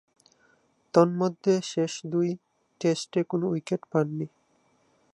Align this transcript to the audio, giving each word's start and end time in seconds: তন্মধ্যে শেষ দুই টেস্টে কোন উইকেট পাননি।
তন্মধ্যে 0.93 1.53
শেষ 1.63 1.93
দুই 2.05 2.29
টেস্টে 2.81 3.21
কোন 3.23 3.41
উইকেট 3.43 3.81
পাননি। 3.91 4.27